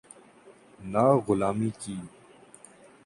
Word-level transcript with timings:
نہ 0.91 1.03
غلامی 1.27 1.69
کی۔ 1.81 1.95